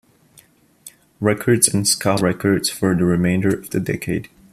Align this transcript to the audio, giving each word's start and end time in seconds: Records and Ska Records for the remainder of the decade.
Records 1.19 1.67
and 1.67 1.87
Ska 1.87 2.17
Records 2.23 2.71
for 2.71 2.95
the 2.95 3.05
remainder 3.05 3.49
of 3.55 3.69
the 3.69 3.79
decade. 3.79 4.29